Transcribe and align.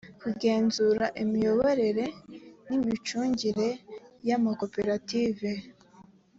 kugenzura 0.21 1.05
imiyoborere 1.23 2.05
n 2.67 2.69
imicungire 2.77 3.69
y 4.27 4.31
amakoperative 4.37 5.49